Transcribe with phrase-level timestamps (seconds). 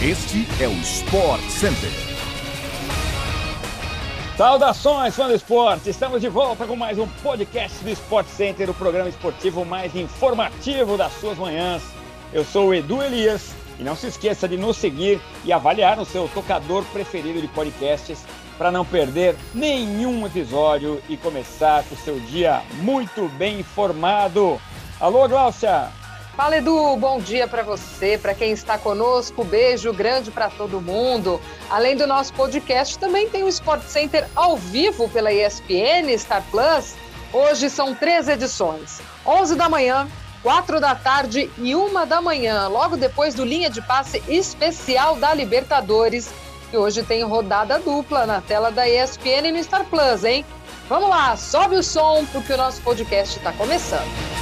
[0.00, 1.90] Este é o Sport Center.
[4.36, 5.90] Saudações, fã do esporte!
[5.90, 10.96] Estamos de volta com mais um podcast do Sport Center, o programa esportivo mais informativo
[10.96, 11.82] das suas manhãs.
[12.32, 16.04] Eu sou o Edu Elias e não se esqueça de nos seguir e avaliar no
[16.04, 18.24] seu tocador preferido de podcasts
[18.56, 24.60] para não perder nenhum episódio e começar o seu dia muito bem informado.
[25.00, 26.07] Alô, Glaucia!
[26.38, 31.40] Fala Edu, bom dia para você, para quem está conosco, beijo grande para todo mundo.
[31.68, 36.94] Além do nosso podcast, também tem o Sport Center ao vivo pela ESPN, Star Plus.
[37.32, 40.06] Hoje são três edições: 11 da manhã,
[40.44, 45.34] 4 da tarde e 1 da manhã, logo depois do linha de passe especial da
[45.34, 46.30] Libertadores.
[46.72, 50.46] E hoje tem rodada dupla na tela da ESPN e no Star Plus, hein?
[50.88, 54.37] Vamos lá, sobe o som porque o nosso podcast está começando.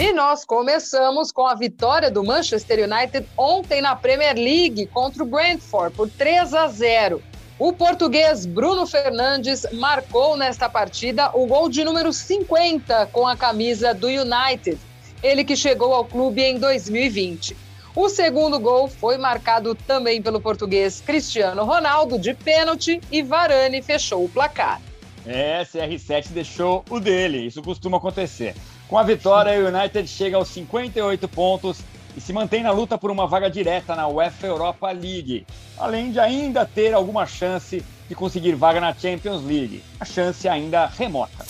[0.00, 5.26] E nós começamos com a vitória do Manchester United ontem na Premier League contra o
[5.26, 7.20] Brentford por 3 a 0.
[7.58, 13.92] O português Bruno Fernandes marcou nesta partida o gol de número 50 com a camisa
[13.92, 14.78] do United,
[15.20, 17.56] ele que chegou ao clube em 2020.
[17.96, 24.24] O segundo gol foi marcado também pelo português Cristiano Ronaldo de pênalti e Varane fechou
[24.24, 24.80] o placar.
[25.26, 28.54] É, CR7 deixou o dele, isso costuma acontecer.
[28.88, 31.82] Com a vitória, o United chega aos 58 pontos
[32.16, 36.18] e se mantém na luta por uma vaga direta na UEFA Europa League, além de
[36.18, 41.44] ainda ter alguma chance de conseguir vaga na Champions League, a chance ainda remota.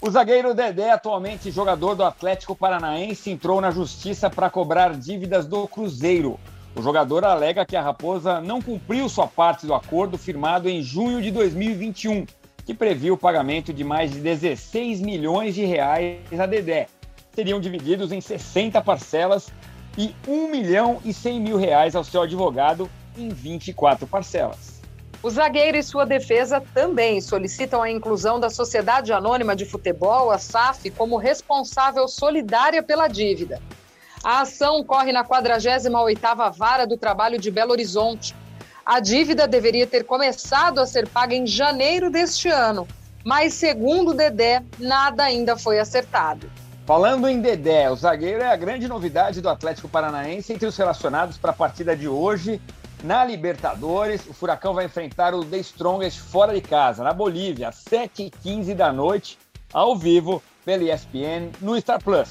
[0.00, 5.68] O zagueiro Dedé, atualmente jogador do Atlético Paranaense, entrou na justiça para cobrar dívidas do
[5.68, 6.40] Cruzeiro.
[6.74, 11.20] O jogador alega que a Raposa não cumpriu sua parte do acordo firmado em junho
[11.20, 12.24] de 2021
[12.64, 16.86] que previu o pagamento de mais de 16 milhões de reais a Dedé.
[17.34, 19.52] Seriam divididos em 60 parcelas
[19.98, 24.80] e 1 milhão e 100 mil reais ao seu advogado em 24 parcelas.
[25.22, 30.38] O zagueiro e sua defesa também solicitam a inclusão da Sociedade Anônima de Futebol, a
[30.38, 33.60] SAF, como responsável solidária pela dívida.
[34.22, 38.34] A ação corre na 48ª Vara do Trabalho de Belo Horizonte
[38.84, 42.86] a dívida deveria ter começado a ser paga em janeiro deste ano,
[43.24, 46.50] mas segundo o Dedé, nada ainda foi acertado.
[46.84, 51.38] Falando em Dedé, o zagueiro é a grande novidade do Atlético Paranaense entre os relacionados
[51.38, 52.60] para a partida de hoje.
[53.02, 57.82] Na Libertadores, o Furacão vai enfrentar o The Strongest fora de casa, na Bolívia, às
[57.84, 59.38] 7h15 da noite,
[59.72, 62.28] ao vivo, pela ESPN, no Star Plus.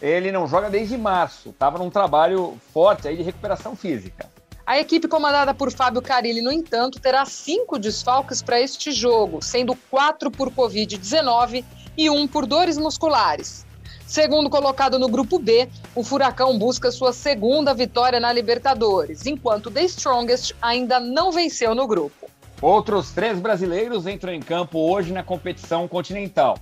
[0.00, 4.26] Ele não joga desde março, estava num trabalho forte aí de recuperação física.
[4.70, 9.74] A equipe comandada por Fábio Carilli, no entanto, terá cinco desfalques para este jogo, sendo
[9.90, 11.64] quatro por Covid-19
[11.98, 13.66] e um por dores musculares.
[14.06, 19.82] Segundo colocado no grupo B, o Furacão busca sua segunda vitória na Libertadores, enquanto The
[19.82, 22.30] Strongest ainda não venceu no grupo.
[22.62, 26.56] Outros três brasileiros entram em campo hoje na competição continental.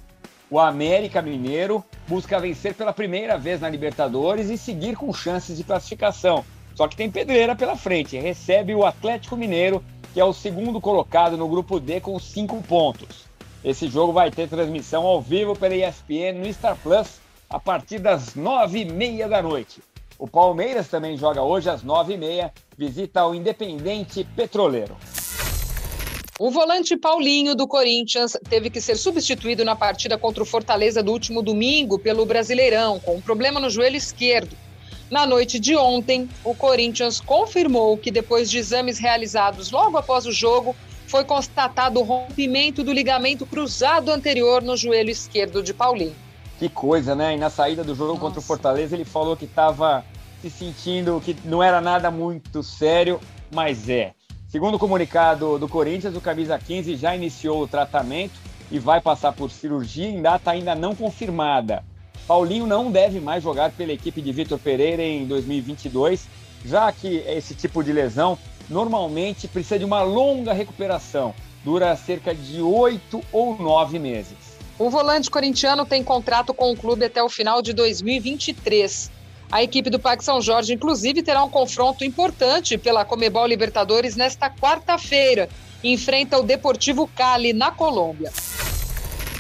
[0.51, 5.63] O América Mineiro busca vencer pela primeira vez na Libertadores e seguir com chances de
[5.63, 6.43] classificação,
[6.79, 8.17] só que tem pedreira pela frente.
[8.17, 9.83] Recebe o Atlético Mineiro,
[10.15, 13.25] que é o segundo colocado no grupo D com cinco pontos.
[13.65, 17.19] Esse jogo vai ter transmissão ao vivo pela ESPN no Star Plus
[17.51, 19.81] a partir das nove e meia da noite.
[20.17, 24.97] O Palmeiras também joga hoje às nove e meia, visita o Independente Petroleiro.
[26.39, 31.11] O volante Paulinho do Corinthians teve que ser substituído na partida contra o Fortaleza do
[31.11, 34.68] último domingo pelo Brasileirão, com um problema no joelho esquerdo.
[35.11, 40.33] Na noite de ontem, o Corinthians confirmou que depois de exames realizados logo após o
[40.33, 40.77] jogo,
[41.07, 46.15] foi constatado o rompimento do ligamento cruzado anterior no joelho esquerdo de Paulinho.
[46.59, 47.35] Que coisa, né?
[47.35, 48.21] E na saída do jogo Nossa.
[48.21, 50.05] contra o Fortaleza, ele falou que estava
[50.43, 53.19] se sentindo que não era nada muito sério,
[53.51, 54.13] mas é.
[54.49, 58.39] Segundo o comunicado do Corinthians, o camisa 15 já iniciou o tratamento
[58.71, 61.83] e vai passar por cirurgia em data ainda não confirmada.
[62.29, 66.29] Paulinho não deve mais jogar pela equipe de Vitor Pereira em 2022,
[66.63, 68.39] já que esse tipo de lesão
[68.69, 71.35] normalmente precisa de uma longa recuperação,
[71.65, 74.37] dura cerca de oito ou nove meses.
[74.79, 79.11] O volante corintiano tem contrato com o clube até o final de 2023.
[79.51, 84.51] A equipe do Parque São Jorge, inclusive, terá um confronto importante pela Comebol Libertadores nesta
[84.51, 85.49] quarta-feira.
[85.83, 88.31] Enfrenta o Deportivo Cali, na Colômbia.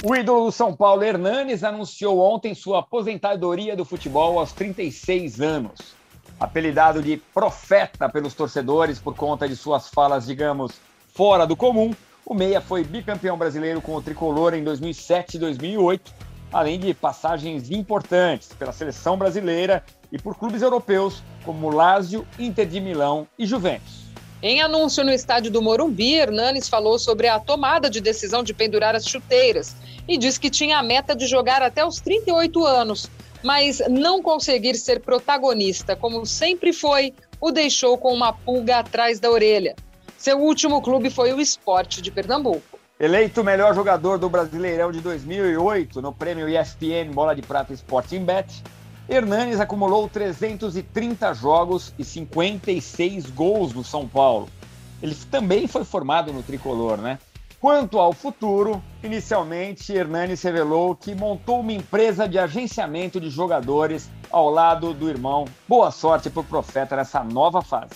[0.03, 5.95] O ídolo do São Paulo, Hernanes, anunciou ontem sua aposentadoria do futebol aos 36 anos.
[6.39, 10.81] Apelidado de profeta pelos torcedores por conta de suas falas, digamos,
[11.12, 11.93] fora do comum,
[12.25, 17.71] o Meia foi bicampeão brasileiro com o tricolor em 2007 e 2008 além de passagens
[17.71, 23.98] importantes pela seleção brasileira e por clubes europeus como Lazio, Inter de Milão e Juventus.
[24.40, 28.94] Em anúncio no estádio do Morumbi, Hernanes falou sobre a tomada de decisão de pendurar
[28.94, 29.75] as chuteiras
[30.06, 33.11] e disse que tinha a meta de jogar até os 38 anos,
[33.43, 39.29] mas não conseguir ser protagonista, como sempre foi, o deixou com uma pulga atrás da
[39.29, 39.75] orelha.
[40.17, 42.79] Seu último clube foi o Esporte de Pernambuco.
[43.00, 48.62] Eleito melhor jogador do Brasileirão de 2008 no prêmio ESPN Bola de Prata Sporting Bet,
[49.08, 54.50] Hernanes acumulou 330 jogos e 56 gols no São Paulo.
[55.02, 57.19] Ele também foi formado no tricolor, né?
[57.58, 64.50] Quanto ao futuro, inicialmente Hernanes revelou que montou uma empresa de agenciamento de jogadores ao
[64.50, 65.46] lado do irmão.
[65.66, 67.90] Boa sorte para o Profeta nessa nova fase.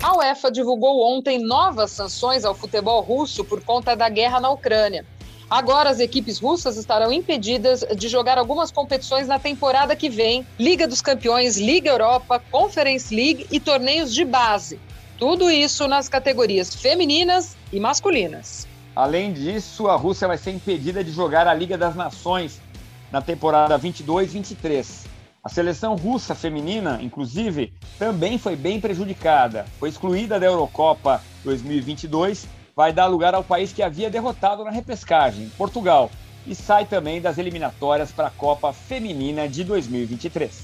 [0.00, 5.04] A UEFA divulgou ontem novas sanções ao futebol russo por conta da guerra na Ucrânia.
[5.48, 10.88] Agora, as equipes russas estarão impedidas de jogar algumas competições na temporada que vem: Liga
[10.88, 14.80] dos Campeões, Liga Europa, Conference League e torneios de base.
[15.18, 18.66] Tudo isso nas categorias femininas e masculinas.
[18.94, 22.60] Além disso, a Rússia vai ser impedida de jogar a Liga das Nações
[23.12, 25.06] na temporada 22-23.
[25.44, 29.64] A seleção russa feminina, inclusive, também foi bem prejudicada.
[29.78, 35.50] Foi excluída da Eurocopa 2022, vai dar lugar ao país que havia derrotado na repescagem,
[35.56, 36.10] Portugal,
[36.46, 40.62] e sai também das eliminatórias para a Copa Feminina de 2023.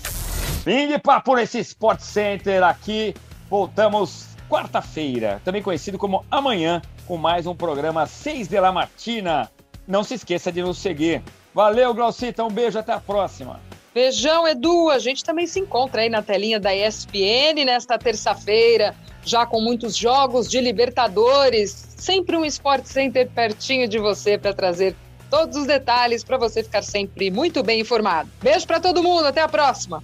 [0.63, 3.15] Fim de papo nesse Sport Center aqui.
[3.49, 9.51] Voltamos quarta-feira, também conhecido como amanhã, com mais um programa 6 de la Matina.
[9.89, 11.23] Não se esqueça de nos seguir.
[11.55, 13.59] Valeu, Glaucita, um beijo, até a próxima.
[13.95, 14.91] Beijão, Edu.
[14.91, 18.95] A gente também se encontra aí na telinha da ESPN nesta terça-feira,
[19.25, 21.89] já com muitos jogos de Libertadores.
[21.97, 24.97] Sempre um Sport Center pertinho de você para trazer
[25.31, 28.31] todos os detalhes para você ficar sempre muito bem informado.
[28.43, 30.03] Beijo para todo mundo, até a próxima.